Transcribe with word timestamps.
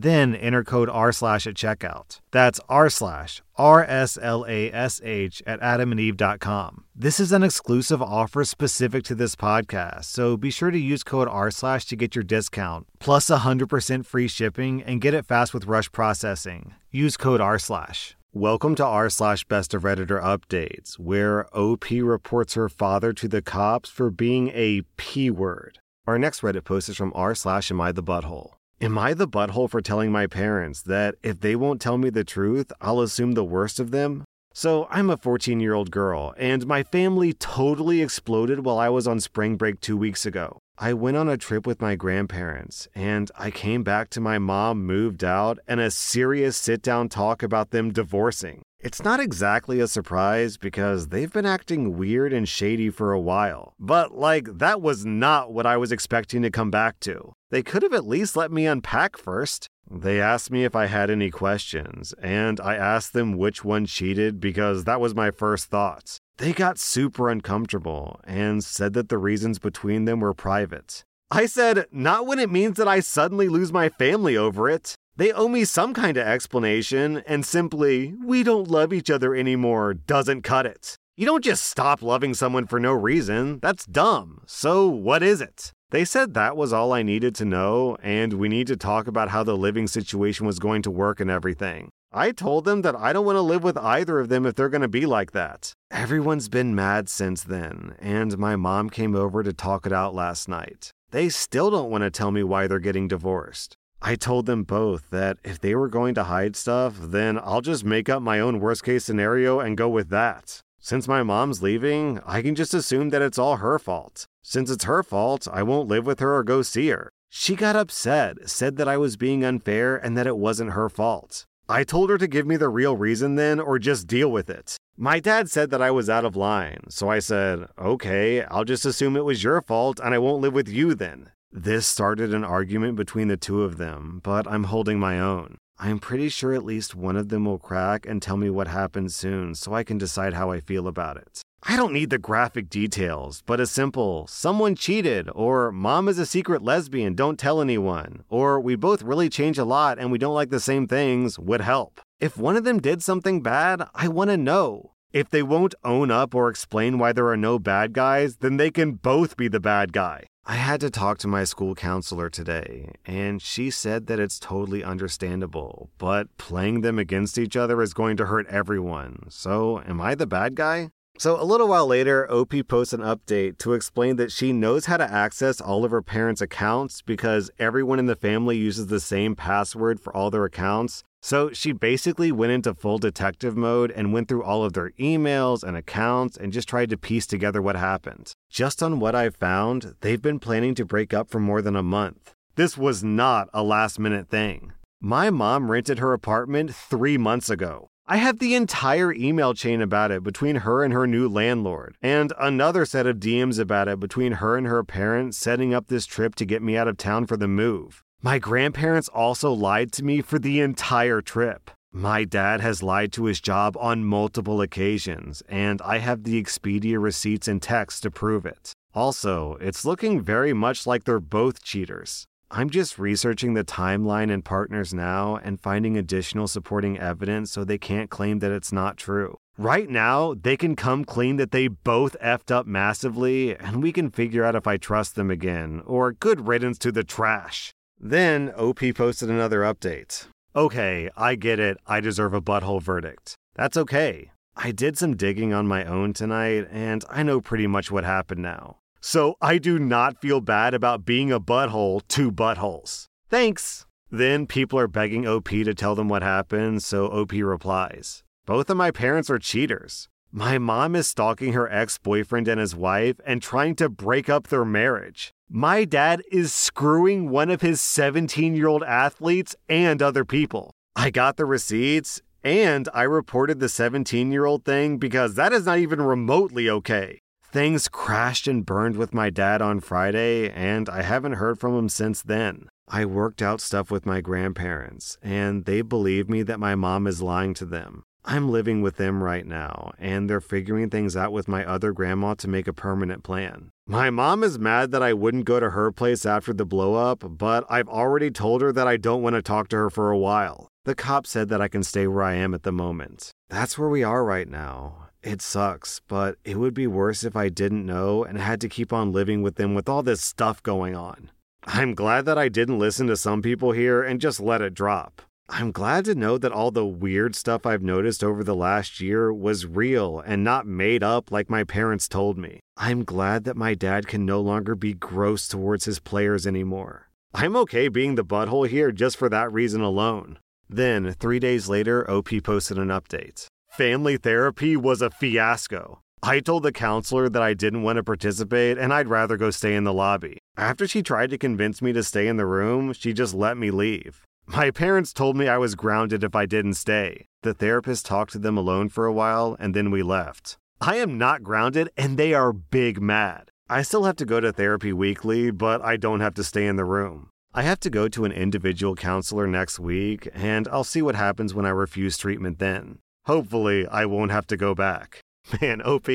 Then 0.00 0.36
enter 0.36 0.62
code 0.62 0.88
R 0.88 1.10
slash 1.10 1.44
at 1.48 1.54
checkout. 1.54 2.20
That's 2.30 2.60
R 2.68 2.88
slash 2.88 3.42
R 3.56 3.82
S 3.82 4.16
L 4.22 4.46
A 4.48 4.72
S 4.72 5.00
H 5.02 5.42
at 5.44 5.60
adamandeve.com. 5.60 6.84
This 6.94 7.18
is 7.18 7.32
an 7.32 7.42
exclusive 7.42 8.00
offer 8.00 8.44
specific 8.44 9.02
to 9.04 9.16
this 9.16 9.34
podcast, 9.34 10.04
so 10.04 10.36
be 10.36 10.50
sure 10.50 10.70
to 10.70 10.78
use 10.78 11.02
code 11.02 11.26
R 11.26 11.50
slash 11.50 11.84
to 11.86 11.96
get 11.96 12.14
your 12.14 12.22
discount, 12.22 12.86
plus 13.00 13.28
100% 13.28 14.06
free 14.06 14.28
shipping, 14.28 14.84
and 14.84 15.00
get 15.00 15.14
it 15.14 15.26
fast 15.26 15.52
with 15.52 15.66
rush 15.66 15.90
processing. 15.90 16.74
Use 16.92 17.16
code 17.16 17.40
R 17.40 17.58
slash. 17.58 18.16
Welcome 18.32 18.76
to 18.76 18.84
r 18.84 19.10
slash 19.10 19.42
best 19.46 19.74
of 19.74 19.82
Redditor 19.82 20.22
updates, 20.22 20.96
where 20.96 21.48
OP 21.52 21.90
reports 21.90 22.54
her 22.54 22.68
father 22.68 23.12
to 23.14 23.26
the 23.26 23.42
cops 23.42 23.90
for 23.90 24.12
being 24.12 24.52
a 24.54 24.82
P 24.96 25.28
word. 25.28 25.80
Our 26.06 26.20
next 26.20 26.42
Reddit 26.42 26.62
post 26.62 26.88
is 26.88 26.96
from 26.96 27.10
r 27.16 27.34
slash 27.34 27.72
am 27.72 27.80
I 27.80 27.90
the 27.90 28.04
butthole. 28.04 28.57
Am 28.80 28.96
I 28.96 29.12
the 29.12 29.26
butthole 29.26 29.68
for 29.68 29.80
telling 29.80 30.12
my 30.12 30.28
parents 30.28 30.82
that 30.82 31.16
if 31.20 31.40
they 31.40 31.56
won't 31.56 31.80
tell 31.80 31.98
me 31.98 32.10
the 32.10 32.22
truth, 32.22 32.70
I'll 32.80 33.00
assume 33.00 33.32
the 33.32 33.42
worst 33.42 33.80
of 33.80 33.90
them? 33.90 34.22
So, 34.54 34.86
I'm 34.88 35.10
a 35.10 35.16
14 35.16 35.58
year 35.58 35.74
old 35.74 35.90
girl, 35.90 36.32
and 36.38 36.64
my 36.64 36.84
family 36.84 37.32
totally 37.32 38.00
exploded 38.02 38.64
while 38.64 38.78
I 38.78 38.88
was 38.88 39.08
on 39.08 39.18
spring 39.18 39.56
break 39.56 39.80
two 39.80 39.96
weeks 39.96 40.24
ago. 40.24 40.60
I 40.78 40.92
went 40.92 41.16
on 41.16 41.28
a 41.28 41.36
trip 41.36 41.66
with 41.66 41.80
my 41.80 41.96
grandparents, 41.96 42.86
and 42.94 43.32
I 43.36 43.50
came 43.50 43.82
back 43.82 44.10
to 44.10 44.20
my 44.20 44.38
mom 44.38 44.86
moved 44.86 45.24
out 45.24 45.58
and 45.66 45.80
a 45.80 45.90
serious 45.90 46.56
sit 46.56 46.80
down 46.80 47.08
talk 47.08 47.42
about 47.42 47.70
them 47.70 47.92
divorcing. 47.92 48.62
It's 48.80 49.02
not 49.02 49.18
exactly 49.18 49.80
a 49.80 49.88
surprise 49.88 50.56
because 50.56 51.08
they've 51.08 51.32
been 51.32 51.44
acting 51.44 51.98
weird 51.98 52.32
and 52.32 52.48
shady 52.48 52.90
for 52.90 53.10
a 53.10 53.18
while. 53.20 53.74
But, 53.76 54.14
like, 54.14 54.58
that 54.58 54.80
was 54.80 55.04
not 55.04 55.52
what 55.52 55.66
I 55.66 55.76
was 55.76 55.90
expecting 55.90 56.42
to 56.42 56.50
come 56.50 56.70
back 56.70 57.00
to. 57.00 57.32
They 57.50 57.64
could 57.64 57.82
have 57.82 57.92
at 57.92 58.06
least 58.06 58.36
let 58.36 58.52
me 58.52 58.66
unpack 58.66 59.16
first. 59.16 59.66
They 59.90 60.20
asked 60.20 60.52
me 60.52 60.64
if 60.64 60.76
I 60.76 60.86
had 60.86 61.10
any 61.10 61.28
questions, 61.28 62.14
and 62.22 62.60
I 62.60 62.76
asked 62.76 63.14
them 63.14 63.36
which 63.36 63.64
one 63.64 63.84
cheated 63.84 64.38
because 64.38 64.84
that 64.84 65.00
was 65.00 65.12
my 65.12 65.32
first 65.32 65.66
thoughts. 65.66 66.20
They 66.36 66.52
got 66.52 66.78
super 66.78 67.28
uncomfortable 67.28 68.20
and 68.22 68.62
said 68.62 68.92
that 68.92 69.08
the 69.08 69.18
reasons 69.18 69.58
between 69.58 70.04
them 70.04 70.20
were 70.20 70.34
private. 70.34 71.02
I 71.32 71.46
said, 71.46 71.86
not 71.90 72.26
when 72.26 72.38
it 72.38 72.48
means 72.48 72.76
that 72.76 72.86
I 72.86 73.00
suddenly 73.00 73.48
lose 73.48 73.72
my 73.72 73.88
family 73.88 74.36
over 74.36 74.70
it. 74.70 74.94
They 75.18 75.32
owe 75.32 75.48
me 75.48 75.64
some 75.64 75.94
kind 75.94 76.16
of 76.16 76.28
explanation, 76.28 77.24
and 77.26 77.44
simply, 77.44 78.14
we 78.24 78.44
don't 78.44 78.70
love 78.70 78.92
each 78.92 79.10
other 79.10 79.34
anymore 79.34 79.92
doesn't 79.94 80.42
cut 80.42 80.64
it. 80.64 80.94
You 81.16 81.26
don't 81.26 81.42
just 81.42 81.64
stop 81.64 82.02
loving 82.02 82.34
someone 82.34 82.68
for 82.68 82.78
no 82.78 82.92
reason. 82.92 83.58
That's 83.58 83.84
dumb. 83.84 84.42
So, 84.46 84.86
what 84.86 85.24
is 85.24 85.40
it? 85.40 85.72
They 85.90 86.04
said 86.04 86.34
that 86.34 86.56
was 86.56 86.72
all 86.72 86.92
I 86.92 87.02
needed 87.02 87.34
to 87.34 87.44
know, 87.44 87.96
and 88.00 88.34
we 88.34 88.48
need 88.48 88.68
to 88.68 88.76
talk 88.76 89.08
about 89.08 89.30
how 89.30 89.42
the 89.42 89.56
living 89.56 89.88
situation 89.88 90.46
was 90.46 90.60
going 90.60 90.82
to 90.82 90.90
work 90.90 91.18
and 91.18 91.32
everything. 91.32 91.90
I 92.12 92.30
told 92.30 92.64
them 92.64 92.82
that 92.82 92.94
I 92.94 93.12
don't 93.12 93.26
want 93.26 93.38
to 93.38 93.42
live 93.42 93.64
with 93.64 93.76
either 93.76 94.20
of 94.20 94.28
them 94.28 94.46
if 94.46 94.54
they're 94.54 94.68
going 94.68 94.82
to 94.82 94.88
be 94.88 95.04
like 95.04 95.32
that. 95.32 95.72
Everyone's 95.90 96.48
been 96.48 96.76
mad 96.76 97.08
since 97.08 97.42
then, 97.42 97.96
and 97.98 98.38
my 98.38 98.54
mom 98.54 98.88
came 98.88 99.16
over 99.16 99.42
to 99.42 99.52
talk 99.52 99.84
it 99.84 99.92
out 99.92 100.14
last 100.14 100.48
night. 100.48 100.92
They 101.10 101.28
still 101.28 101.72
don't 101.72 101.90
want 101.90 102.04
to 102.04 102.10
tell 102.10 102.30
me 102.30 102.44
why 102.44 102.68
they're 102.68 102.78
getting 102.78 103.08
divorced. 103.08 103.77
I 104.00 104.14
told 104.14 104.46
them 104.46 104.62
both 104.62 105.10
that 105.10 105.38
if 105.42 105.60
they 105.60 105.74
were 105.74 105.88
going 105.88 106.14
to 106.14 106.24
hide 106.24 106.54
stuff, 106.54 106.94
then 106.98 107.38
I'll 107.38 107.60
just 107.60 107.84
make 107.84 108.08
up 108.08 108.22
my 108.22 108.38
own 108.38 108.60
worst 108.60 108.84
case 108.84 109.04
scenario 109.04 109.58
and 109.60 109.76
go 109.76 109.88
with 109.88 110.08
that. 110.10 110.60
Since 110.78 111.08
my 111.08 111.22
mom's 111.22 111.62
leaving, 111.62 112.20
I 112.24 112.40
can 112.40 112.54
just 112.54 112.72
assume 112.72 113.10
that 113.10 113.22
it's 113.22 113.38
all 113.38 113.56
her 113.56 113.78
fault. 113.78 114.26
Since 114.42 114.70
it's 114.70 114.84
her 114.84 115.02
fault, 115.02 115.48
I 115.52 115.62
won't 115.64 115.88
live 115.88 116.06
with 116.06 116.20
her 116.20 116.36
or 116.36 116.44
go 116.44 116.62
see 116.62 116.88
her. 116.88 117.10
She 117.28 117.56
got 117.56 117.76
upset, 117.76 118.48
said 118.48 118.76
that 118.76 118.88
I 118.88 118.96
was 118.96 119.16
being 119.16 119.44
unfair 119.44 119.96
and 119.96 120.16
that 120.16 120.26
it 120.26 120.38
wasn't 120.38 120.72
her 120.72 120.88
fault. 120.88 121.44
I 121.68 121.84
told 121.84 122.08
her 122.08 122.16
to 122.16 122.26
give 122.26 122.46
me 122.46 122.56
the 122.56 122.70
real 122.70 122.96
reason 122.96 123.34
then 123.34 123.60
or 123.60 123.78
just 123.78 124.06
deal 124.06 124.30
with 124.30 124.48
it. 124.48 124.78
My 124.96 125.20
dad 125.20 125.50
said 125.50 125.68
that 125.70 125.82
I 125.82 125.90
was 125.90 126.08
out 126.08 126.24
of 126.24 126.36
line, 126.36 126.84
so 126.88 127.10
I 127.10 127.18
said, 127.18 127.66
okay, 127.78 128.42
I'll 128.44 128.64
just 128.64 128.86
assume 128.86 129.16
it 129.16 129.24
was 129.24 129.44
your 129.44 129.60
fault 129.60 130.00
and 130.02 130.14
I 130.14 130.18
won't 130.18 130.40
live 130.40 130.54
with 130.54 130.68
you 130.68 130.94
then. 130.94 131.30
This 131.50 131.86
started 131.86 132.34
an 132.34 132.44
argument 132.44 132.96
between 132.96 133.28
the 133.28 133.36
two 133.36 133.62
of 133.62 133.78
them, 133.78 134.20
but 134.22 134.46
I'm 134.46 134.64
holding 134.64 135.00
my 135.00 135.18
own. 135.18 135.56
I'm 135.78 135.98
pretty 135.98 136.28
sure 136.28 136.52
at 136.52 136.64
least 136.64 136.94
one 136.94 137.16
of 137.16 137.30
them 137.30 137.46
will 137.46 137.58
crack 137.58 138.04
and 138.04 138.20
tell 138.20 138.36
me 138.36 138.50
what 138.50 138.68
happened 138.68 139.12
soon 139.12 139.54
so 139.54 139.72
I 139.72 139.82
can 139.82 139.96
decide 139.96 140.34
how 140.34 140.50
I 140.50 140.60
feel 140.60 140.86
about 140.86 141.16
it. 141.16 141.40
I 141.62 141.76
don't 141.76 141.92
need 141.92 142.10
the 142.10 142.18
graphic 142.18 142.68
details, 142.68 143.42
but 143.46 143.60
a 143.60 143.66
simple, 143.66 144.26
someone 144.26 144.74
cheated, 144.74 145.30
or 145.34 145.72
mom 145.72 146.06
is 146.08 146.18
a 146.18 146.26
secret 146.26 146.62
lesbian, 146.62 147.14
don't 147.14 147.38
tell 147.38 147.60
anyone, 147.60 148.24
or 148.28 148.60
we 148.60 148.76
both 148.76 149.02
really 149.02 149.28
change 149.28 149.56
a 149.56 149.64
lot 149.64 149.98
and 149.98 150.12
we 150.12 150.18
don't 150.18 150.34
like 150.34 150.50
the 150.50 150.60
same 150.60 150.86
things 150.86 151.38
would 151.38 151.62
help. 151.62 152.00
If 152.20 152.36
one 152.36 152.56
of 152.56 152.64
them 152.64 152.78
did 152.78 153.02
something 153.02 153.42
bad, 153.42 153.82
I 153.94 154.08
want 154.08 154.30
to 154.30 154.36
know. 154.36 154.92
If 155.12 155.30
they 155.30 155.42
won't 155.42 155.74
own 155.84 156.10
up 156.10 156.34
or 156.34 156.50
explain 156.50 156.98
why 156.98 157.12
there 157.12 157.28
are 157.28 157.36
no 157.36 157.58
bad 157.58 157.94
guys, 157.94 158.36
then 158.36 158.58
they 158.58 158.70
can 158.70 158.92
both 158.92 159.38
be 159.38 159.48
the 159.48 159.60
bad 159.60 159.94
guy. 159.94 160.26
I 160.44 160.56
had 160.56 160.80
to 160.82 160.90
talk 160.90 161.16
to 161.18 161.28
my 161.28 161.44
school 161.44 161.74
counselor 161.74 162.28
today, 162.28 162.92
and 163.06 163.40
she 163.40 163.70
said 163.70 164.06
that 164.06 164.20
it's 164.20 164.38
totally 164.38 164.84
understandable, 164.84 165.88
but 165.96 166.36
playing 166.36 166.82
them 166.82 166.98
against 166.98 167.38
each 167.38 167.56
other 167.56 167.80
is 167.80 167.94
going 167.94 168.18
to 168.18 168.26
hurt 168.26 168.46
everyone. 168.48 169.24
So, 169.30 169.80
am 169.86 169.98
I 169.98 170.14
the 170.14 170.26
bad 170.26 170.54
guy? 170.54 170.90
So, 171.18 171.40
a 171.40 171.44
little 171.44 171.68
while 171.68 171.86
later, 171.86 172.30
OP 172.30 172.52
posts 172.68 172.92
an 172.92 173.00
update 173.00 173.58
to 173.58 173.72
explain 173.72 174.16
that 174.16 174.30
she 174.30 174.52
knows 174.52 174.86
how 174.86 174.98
to 174.98 175.10
access 175.10 175.60
all 175.60 175.84
of 175.86 175.90
her 175.90 176.02
parents' 176.02 176.42
accounts 176.42 177.00
because 177.00 177.50
everyone 177.58 177.98
in 177.98 178.06
the 178.06 178.14
family 178.14 178.58
uses 178.58 178.86
the 178.86 179.00
same 179.00 179.34
password 179.34 180.00
for 180.00 180.14
all 180.14 180.30
their 180.30 180.44
accounts. 180.44 181.02
So 181.20 181.50
she 181.52 181.72
basically 181.72 182.30
went 182.30 182.52
into 182.52 182.74
full 182.74 182.98
detective 182.98 183.56
mode 183.56 183.90
and 183.90 184.12
went 184.12 184.28
through 184.28 184.44
all 184.44 184.64
of 184.64 184.72
their 184.72 184.90
emails 184.92 185.62
and 185.62 185.76
accounts 185.76 186.36
and 186.36 186.52
just 186.52 186.68
tried 186.68 186.90
to 186.90 186.96
piece 186.96 187.26
together 187.26 187.60
what 187.60 187.76
happened. 187.76 188.32
Just 188.50 188.82
on 188.82 189.00
what 189.00 189.14
I've 189.14 189.36
found, 189.36 189.94
they've 190.00 190.22
been 190.22 190.38
planning 190.38 190.74
to 190.76 190.84
break 190.84 191.12
up 191.12 191.28
for 191.28 191.40
more 191.40 191.60
than 191.60 191.76
a 191.76 191.82
month. 191.82 192.34
This 192.54 192.76
was 192.76 193.04
not 193.04 193.48
a 193.52 193.62
last 193.62 193.98
minute 193.98 194.28
thing. 194.28 194.72
My 195.00 195.30
mom 195.30 195.70
rented 195.70 196.00
her 196.00 196.12
apartment 196.12 196.74
three 196.74 197.18
months 197.18 197.50
ago. 197.50 197.88
I 198.10 198.16
have 198.16 198.38
the 198.38 198.54
entire 198.54 199.12
email 199.12 199.52
chain 199.52 199.82
about 199.82 200.10
it 200.10 200.22
between 200.22 200.56
her 200.56 200.82
and 200.82 200.94
her 200.94 201.06
new 201.06 201.28
landlord, 201.28 201.94
and 202.00 202.32
another 202.40 202.86
set 202.86 203.06
of 203.06 203.18
DMs 203.18 203.58
about 203.60 203.86
it 203.86 204.00
between 204.00 204.32
her 204.32 204.56
and 204.56 204.66
her 204.66 204.82
parents 204.82 205.36
setting 205.36 205.74
up 205.74 205.88
this 205.88 206.06
trip 206.06 206.34
to 206.36 206.46
get 206.46 206.62
me 206.62 206.74
out 206.74 206.88
of 206.88 206.96
town 206.96 207.26
for 207.26 207.36
the 207.36 207.46
move. 207.46 208.02
My 208.20 208.40
grandparents 208.40 209.08
also 209.08 209.52
lied 209.52 209.92
to 209.92 210.04
me 210.04 210.22
for 210.22 210.40
the 210.40 210.60
entire 210.60 211.20
trip. 211.20 211.70
My 211.92 212.24
dad 212.24 212.60
has 212.60 212.82
lied 212.82 213.12
to 213.12 213.26
his 213.26 213.40
job 213.40 213.76
on 213.78 214.04
multiple 214.04 214.60
occasions, 214.60 215.40
and 215.48 215.80
I 215.82 215.98
have 215.98 216.24
the 216.24 216.42
Expedia 216.42 217.00
receipts 217.00 217.46
and 217.46 217.62
texts 217.62 218.00
to 218.00 218.10
prove 218.10 218.44
it. 218.44 218.72
Also, 218.92 219.56
it's 219.60 219.84
looking 219.84 220.20
very 220.20 220.52
much 220.52 220.84
like 220.84 221.04
they're 221.04 221.20
both 221.20 221.62
cheaters. 221.62 222.26
I'm 222.50 222.70
just 222.70 222.98
researching 222.98 223.54
the 223.54 223.62
timeline 223.62 224.32
and 224.32 224.44
partners 224.44 224.92
now 224.92 225.36
and 225.36 225.60
finding 225.60 225.96
additional 225.96 226.48
supporting 226.48 226.98
evidence 226.98 227.52
so 227.52 227.62
they 227.62 227.78
can't 227.78 228.10
claim 228.10 228.40
that 228.40 228.50
it's 228.50 228.72
not 228.72 228.96
true. 228.96 229.36
Right 229.56 229.88
now, 229.88 230.34
they 230.34 230.56
can 230.56 230.74
come 230.74 231.04
clean 231.04 231.36
that 231.36 231.52
they 231.52 231.68
both 231.68 232.16
effed 232.20 232.50
up 232.50 232.66
massively, 232.66 233.54
and 233.56 233.80
we 233.80 233.92
can 233.92 234.10
figure 234.10 234.44
out 234.44 234.56
if 234.56 234.66
I 234.66 234.76
trust 234.76 235.14
them 235.14 235.30
again, 235.30 235.82
or 235.86 236.10
good 236.12 236.48
riddance 236.48 236.78
to 236.78 236.90
the 236.90 237.04
trash. 237.04 237.72
Then 238.00 238.52
OP 238.56 238.80
posted 238.94 239.28
another 239.28 239.60
update. 239.60 240.26
Okay, 240.54 241.10
I 241.16 241.34
get 241.34 241.58
it. 241.58 241.78
I 241.86 242.00
deserve 242.00 242.32
a 242.32 242.40
butthole 242.40 242.82
verdict. 242.82 243.34
That's 243.54 243.76
okay. 243.76 244.30
I 244.56 244.72
did 244.72 244.96
some 244.98 245.16
digging 245.16 245.52
on 245.52 245.68
my 245.68 245.84
own 245.84 246.12
tonight, 246.12 246.66
and 246.70 247.04
I 247.08 247.22
know 247.22 247.40
pretty 247.40 247.66
much 247.66 247.90
what 247.90 248.04
happened 248.04 248.42
now. 248.42 248.78
So 249.00 249.36
I 249.40 249.58
do 249.58 249.78
not 249.78 250.20
feel 250.20 250.40
bad 250.40 250.74
about 250.74 251.04
being 251.04 251.30
a 251.30 251.40
butthole 251.40 252.06
to 252.08 252.32
buttholes. 252.32 253.06
Thanks. 253.28 253.86
Then 254.10 254.46
people 254.46 254.78
are 254.78 254.88
begging 254.88 255.26
OP 255.26 255.48
to 255.48 255.74
tell 255.74 255.94
them 255.94 256.08
what 256.08 256.22
happened, 256.22 256.82
so 256.82 257.06
OP 257.06 257.32
replies 257.32 258.22
Both 258.46 258.70
of 258.70 258.76
my 258.76 258.90
parents 258.90 259.30
are 259.30 259.38
cheaters. 259.38 260.08
My 260.32 260.58
mom 260.58 260.94
is 260.96 261.08
stalking 261.08 261.52
her 261.52 261.70
ex 261.70 261.98
boyfriend 261.98 262.48
and 262.48 262.60
his 262.60 262.74
wife 262.74 263.16
and 263.24 263.40
trying 263.40 263.74
to 263.76 263.88
break 263.88 264.28
up 264.28 264.48
their 264.48 264.64
marriage. 264.64 265.32
My 265.50 265.86
dad 265.86 266.22
is 266.30 266.52
screwing 266.52 267.30
one 267.30 267.48
of 267.48 267.62
his 267.62 267.80
17 267.80 268.54
year 268.54 268.66
old 268.66 268.82
athletes 268.82 269.56
and 269.66 270.02
other 270.02 270.22
people. 270.22 270.72
I 270.94 271.08
got 271.08 271.38
the 271.38 271.46
receipts 271.46 272.20
and 272.44 272.86
I 272.92 273.04
reported 273.04 273.58
the 273.58 273.70
17 273.70 274.30
year 274.30 274.44
old 274.44 274.66
thing 274.66 274.98
because 274.98 275.36
that 275.36 275.54
is 275.54 275.64
not 275.64 275.78
even 275.78 276.02
remotely 276.02 276.68
okay. 276.68 277.20
Things 277.42 277.88
crashed 277.88 278.46
and 278.46 278.66
burned 278.66 278.96
with 278.96 279.14
my 279.14 279.30
dad 279.30 279.62
on 279.62 279.80
Friday, 279.80 280.50
and 280.50 280.86
I 280.86 281.00
haven't 281.00 281.34
heard 281.34 281.58
from 281.58 281.74
him 281.78 281.88
since 281.88 282.20
then. 282.20 282.68
I 282.86 283.06
worked 283.06 283.40
out 283.40 283.62
stuff 283.62 283.90
with 283.90 284.04
my 284.04 284.20
grandparents, 284.20 285.16
and 285.22 285.64
they 285.64 285.80
believe 285.80 286.28
me 286.28 286.42
that 286.42 286.60
my 286.60 286.74
mom 286.74 287.06
is 287.06 287.22
lying 287.22 287.54
to 287.54 287.64
them. 287.64 288.02
I'm 288.30 288.50
living 288.50 288.82
with 288.82 288.96
them 288.96 289.22
right 289.22 289.46
now, 289.46 289.92
and 289.98 290.28
they're 290.28 290.42
figuring 290.42 290.90
things 290.90 291.16
out 291.16 291.32
with 291.32 291.48
my 291.48 291.64
other 291.64 291.92
grandma 291.92 292.34
to 292.34 292.46
make 292.46 292.68
a 292.68 292.74
permanent 292.74 293.22
plan. 293.22 293.70
My 293.86 294.10
mom 294.10 294.44
is 294.44 294.58
mad 294.58 294.90
that 294.90 295.02
I 295.02 295.14
wouldn't 295.14 295.46
go 295.46 295.58
to 295.58 295.70
her 295.70 295.90
place 295.90 296.26
after 296.26 296.52
the 296.52 296.66
blowup, 296.66 297.38
but 297.38 297.64
I've 297.70 297.88
already 297.88 298.30
told 298.30 298.60
her 298.60 298.70
that 298.70 298.86
I 298.86 298.98
don't 298.98 299.22
want 299.22 299.36
to 299.36 299.40
talk 299.40 299.68
to 299.68 299.76
her 299.76 299.88
for 299.88 300.10
a 300.10 300.18
while. 300.18 300.68
The 300.84 300.94
cop 300.94 301.26
said 301.26 301.48
that 301.48 301.62
I 301.62 301.68
can 301.68 301.82
stay 301.82 302.06
where 302.06 302.22
I 302.22 302.34
am 302.34 302.52
at 302.52 302.64
the 302.64 302.70
moment. 302.70 303.30
That's 303.48 303.78
where 303.78 303.88
we 303.88 304.04
are 304.04 304.22
right 304.22 304.46
now. 304.46 305.08
It 305.22 305.40
sucks, 305.40 306.02
but 306.06 306.36
it 306.44 306.58
would 306.58 306.74
be 306.74 306.86
worse 306.86 307.24
if 307.24 307.34
I 307.34 307.48
didn't 307.48 307.86
know 307.86 308.24
and 308.24 308.38
had 308.38 308.60
to 308.60 308.68
keep 308.68 308.92
on 308.92 309.10
living 309.10 309.40
with 309.40 309.54
them 309.54 309.74
with 309.74 309.88
all 309.88 310.02
this 310.02 310.20
stuff 310.20 310.62
going 310.62 310.94
on. 310.94 311.30
I'm 311.64 311.94
glad 311.94 312.26
that 312.26 312.36
I 312.36 312.50
didn't 312.50 312.78
listen 312.78 313.06
to 313.06 313.16
some 313.16 313.40
people 313.40 313.72
here 313.72 314.02
and 314.02 314.20
just 314.20 314.38
let 314.38 314.60
it 314.60 314.74
drop. 314.74 315.22
I'm 315.50 315.72
glad 315.72 316.04
to 316.04 316.14
know 316.14 316.36
that 316.36 316.52
all 316.52 316.70
the 316.70 316.84
weird 316.84 317.34
stuff 317.34 317.64
I've 317.64 317.82
noticed 317.82 318.22
over 318.22 318.44
the 318.44 318.54
last 318.54 319.00
year 319.00 319.32
was 319.32 319.64
real 319.64 320.20
and 320.20 320.44
not 320.44 320.66
made 320.66 321.02
up 321.02 321.30
like 321.30 321.48
my 321.48 321.64
parents 321.64 322.06
told 322.06 322.36
me. 322.36 322.60
I'm 322.76 323.02
glad 323.02 323.44
that 323.44 323.56
my 323.56 323.72
dad 323.72 324.06
can 324.06 324.26
no 324.26 324.42
longer 324.42 324.74
be 324.74 324.92
gross 324.92 325.48
towards 325.48 325.86
his 325.86 326.00
players 326.00 326.46
anymore. 326.46 327.08
I'm 327.32 327.56
okay 327.56 327.88
being 327.88 328.14
the 328.14 328.24
butthole 328.24 328.68
here 328.68 328.92
just 328.92 329.16
for 329.16 329.30
that 329.30 329.50
reason 329.50 329.80
alone. 329.80 330.38
Then, 330.68 331.14
three 331.14 331.38
days 331.38 331.66
later, 331.66 332.08
OP 332.10 332.28
posted 332.44 332.76
an 332.78 332.88
update. 332.88 333.46
Family 333.70 334.18
therapy 334.18 334.76
was 334.76 335.00
a 335.00 335.10
fiasco. 335.10 336.00
I 336.22 336.40
told 336.40 336.62
the 336.62 336.72
counselor 336.72 337.30
that 337.30 337.42
I 337.42 337.54
didn't 337.54 337.82
want 337.82 337.96
to 337.96 338.04
participate 338.04 338.76
and 338.76 338.92
I'd 338.92 339.08
rather 339.08 339.38
go 339.38 339.50
stay 339.50 339.74
in 339.74 339.84
the 339.84 339.94
lobby. 339.94 340.38
After 340.58 340.86
she 340.86 341.02
tried 341.02 341.30
to 341.30 341.38
convince 341.38 341.80
me 341.80 341.94
to 341.94 342.02
stay 342.02 342.28
in 342.28 342.36
the 342.36 342.46
room, 342.46 342.92
she 342.92 343.14
just 343.14 343.34
let 343.34 343.56
me 343.56 343.70
leave. 343.70 344.26
My 344.50 344.70
parents 344.70 345.12
told 345.12 345.36
me 345.36 345.46
I 345.46 345.58
was 345.58 345.74
grounded 345.74 346.24
if 346.24 346.34
I 346.34 346.46
didn't 346.46 346.74
stay. 346.74 347.26
The 347.42 347.52
therapist 347.52 348.06
talked 348.06 348.32
to 348.32 348.38
them 348.38 348.56
alone 348.56 348.88
for 348.88 349.04
a 349.04 349.12
while, 349.12 349.56
and 349.60 349.74
then 349.74 349.90
we 349.90 350.02
left. 350.02 350.56
I 350.80 350.96
am 350.96 351.18
not 351.18 351.42
grounded, 351.42 351.90
and 351.98 352.16
they 352.16 352.32
are 352.32 352.54
big 352.54 353.00
mad. 353.00 353.50
I 353.68 353.82
still 353.82 354.04
have 354.04 354.16
to 354.16 354.24
go 354.24 354.40
to 354.40 354.50
therapy 354.50 354.90
weekly, 354.90 355.50
but 355.50 355.84
I 355.84 355.98
don't 355.98 356.20
have 356.20 356.32
to 356.34 356.44
stay 356.44 356.66
in 356.66 356.76
the 356.76 356.86
room. 356.86 357.28
I 357.52 357.62
have 357.62 357.78
to 357.80 357.90
go 357.90 358.08
to 358.08 358.24
an 358.24 358.32
individual 358.32 358.94
counselor 358.94 359.46
next 359.46 359.78
week, 359.78 360.28
and 360.32 360.66
I'll 360.68 360.82
see 360.82 361.02
what 361.02 361.14
happens 361.14 361.52
when 361.52 361.66
I 361.66 361.70
refuse 361.70 362.16
treatment 362.16 362.58
then. 362.58 363.00
Hopefully, 363.26 363.86
I 363.86 364.06
won't 364.06 364.32
have 364.32 364.46
to 364.46 364.56
go 364.56 364.74
back. 364.74 365.20
Man, 365.60 365.80
OP, 365.82 366.08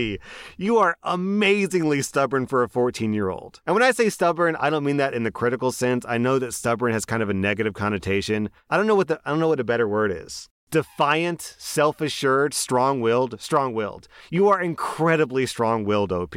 you 0.58 0.78
are 0.78 0.96
amazingly 1.04 2.02
stubborn 2.02 2.46
for 2.46 2.64
a 2.64 2.70
14 2.70 3.14
year 3.14 3.30
old. 3.30 3.62
And 3.66 3.74
when 3.74 3.84
I 3.84 3.92
say 3.92 4.10
stubborn, 4.10 4.56
I 4.58 4.70
don't 4.70 4.84
mean 4.84 4.98
that 4.98 5.14
in 5.14 5.24
the 5.24 5.32
critical 5.32 5.72
sense. 5.72 6.06
I 6.08 6.18
know 6.18 6.40
that 6.40 6.54
stubborn 6.54 6.94
has 6.94 7.06
kind 7.06 7.24
of 7.24 7.30
a 7.30 7.34
negative 7.34 7.74
connotation. 7.74 8.50
I 8.70 8.78
don't 8.78 8.88
know 8.88 8.96
what 8.96 9.08
the 9.08 9.20
I 9.26 9.32
don't 9.32 9.40
know 9.40 9.48
what 9.48 9.60
a 9.60 9.64
better 9.64 9.88
word 9.88 10.12
is. 10.12 10.50
Defiant, 10.72 11.56
self 11.58 12.02
assured, 12.02 12.54
strong 12.54 13.00
willed, 13.00 13.40
strong 13.40 13.74
willed. 13.74 14.08
You 14.30 14.50
are 14.50 14.62
incredibly 14.62 15.46
strong 15.46 15.86
willed, 15.86 16.12
OP. 16.12 16.36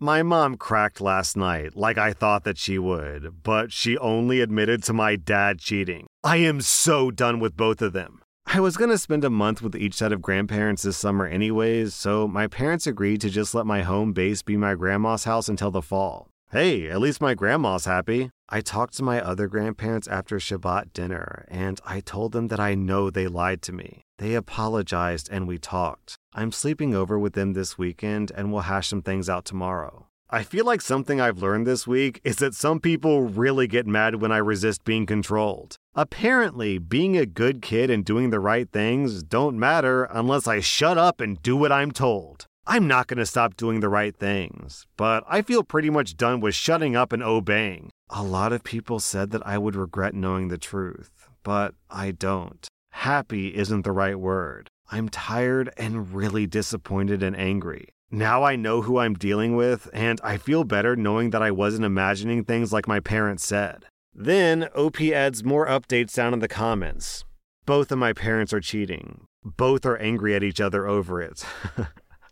My 0.00 0.22
mom 0.22 0.56
cracked 0.56 1.00
last 1.00 1.36
night 1.36 1.74
like 1.74 1.98
I 1.98 2.12
thought 2.12 2.44
that 2.44 2.58
she 2.58 2.78
would, 2.78 3.42
but 3.42 3.72
she 3.72 3.98
only 3.98 4.40
admitted 4.40 4.84
to 4.84 4.92
my 4.92 5.16
dad 5.16 5.58
cheating. 5.58 6.06
I 6.22 6.36
am 6.36 6.60
so 6.60 7.10
done 7.10 7.40
with 7.40 7.56
both 7.56 7.82
of 7.82 7.94
them. 7.94 8.20
I 8.50 8.60
was 8.60 8.78
going 8.78 8.88
to 8.88 8.96
spend 8.96 9.24
a 9.24 9.30
month 9.30 9.60
with 9.60 9.76
each 9.76 9.92
set 9.92 10.10
of 10.10 10.22
grandparents 10.22 10.82
this 10.82 10.96
summer, 10.96 11.26
anyways, 11.26 11.94
so 11.94 12.26
my 12.26 12.46
parents 12.46 12.86
agreed 12.86 13.20
to 13.20 13.28
just 13.28 13.54
let 13.54 13.66
my 13.66 13.82
home 13.82 14.14
base 14.14 14.40
be 14.40 14.56
my 14.56 14.74
grandma's 14.74 15.24
house 15.24 15.50
until 15.50 15.70
the 15.70 15.82
fall. 15.82 16.30
Hey, 16.50 16.88
at 16.88 16.98
least 16.98 17.20
my 17.20 17.34
grandma's 17.34 17.84
happy. 17.84 18.30
I 18.48 18.62
talked 18.62 18.96
to 18.96 19.02
my 19.02 19.20
other 19.20 19.48
grandparents 19.48 20.08
after 20.08 20.38
Shabbat 20.38 20.94
dinner, 20.94 21.44
and 21.48 21.78
I 21.84 22.00
told 22.00 22.32
them 22.32 22.48
that 22.48 22.58
I 22.58 22.74
know 22.74 23.10
they 23.10 23.28
lied 23.28 23.60
to 23.62 23.72
me. 23.72 24.00
They 24.16 24.34
apologized 24.34 25.28
and 25.30 25.46
we 25.46 25.58
talked. 25.58 26.16
I'm 26.32 26.50
sleeping 26.50 26.94
over 26.94 27.18
with 27.18 27.34
them 27.34 27.52
this 27.52 27.76
weekend 27.76 28.32
and 28.34 28.50
we'll 28.50 28.62
hash 28.62 28.88
some 28.88 29.02
things 29.02 29.28
out 29.28 29.44
tomorrow. 29.44 30.06
I 30.30 30.42
feel 30.42 30.64
like 30.64 30.80
something 30.80 31.20
I've 31.20 31.42
learned 31.42 31.66
this 31.66 31.86
week 31.86 32.20
is 32.24 32.36
that 32.36 32.54
some 32.54 32.80
people 32.80 33.22
really 33.22 33.66
get 33.66 33.86
mad 33.86 34.22
when 34.22 34.32
I 34.32 34.38
resist 34.38 34.84
being 34.84 35.06
controlled. 35.06 35.77
Apparently, 35.98 36.78
being 36.78 37.16
a 37.16 37.26
good 37.26 37.60
kid 37.60 37.90
and 37.90 38.04
doing 38.04 38.30
the 38.30 38.38
right 38.38 38.70
things 38.70 39.24
don't 39.24 39.58
matter 39.58 40.04
unless 40.04 40.46
I 40.46 40.60
shut 40.60 40.96
up 40.96 41.20
and 41.20 41.42
do 41.42 41.56
what 41.56 41.72
I'm 41.72 41.90
told. 41.90 42.46
I'm 42.68 42.86
not 42.86 43.08
going 43.08 43.18
to 43.18 43.26
stop 43.26 43.56
doing 43.56 43.80
the 43.80 43.88
right 43.88 44.16
things, 44.16 44.86
but 44.96 45.24
I 45.26 45.42
feel 45.42 45.64
pretty 45.64 45.90
much 45.90 46.16
done 46.16 46.38
with 46.38 46.54
shutting 46.54 46.94
up 46.94 47.12
and 47.12 47.20
obeying. 47.20 47.90
A 48.10 48.22
lot 48.22 48.52
of 48.52 48.62
people 48.62 49.00
said 49.00 49.32
that 49.32 49.44
I 49.44 49.58
would 49.58 49.74
regret 49.74 50.14
knowing 50.14 50.46
the 50.46 50.56
truth, 50.56 51.10
but 51.42 51.74
I 51.90 52.12
don't. 52.12 52.68
Happy 52.92 53.56
isn't 53.56 53.82
the 53.82 53.90
right 53.90 54.20
word. 54.20 54.68
I'm 54.92 55.08
tired 55.08 55.72
and 55.76 56.14
really 56.14 56.46
disappointed 56.46 57.24
and 57.24 57.36
angry. 57.36 57.88
Now 58.08 58.44
I 58.44 58.54
know 58.54 58.82
who 58.82 58.98
I'm 58.98 59.14
dealing 59.14 59.56
with, 59.56 59.90
and 59.92 60.20
I 60.22 60.36
feel 60.36 60.62
better 60.62 60.94
knowing 60.94 61.30
that 61.30 61.42
I 61.42 61.50
wasn't 61.50 61.84
imagining 61.84 62.44
things 62.44 62.72
like 62.72 62.86
my 62.86 63.00
parents 63.00 63.44
said. 63.44 63.86
Then 64.20 64.64
OP 64.74 65.00
adds 65.00 65.44
more 65.44 65.68
updates 65.68 66.12
down 66.14 66.32
in 66.32 66.40
the 66.40 66.48
comments. 66.48 67.24
Both 67.66 67.92
of 67.92 67.98
my 67.98 68.12
parents 68.12 68.52
are 68.52 68.60
cheating. 68.60 69.26
Both 69.44 69.86
are 69.86 69.96
angry 69.96 70.34
at 70.34 70.42
each 70.42 70.60
other 70.60 70.88
over 70.88 71.22
it. 71.22 71.44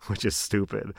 Which 0.09 0.25
is 0.25 0.37
stupid. 0.37 0.94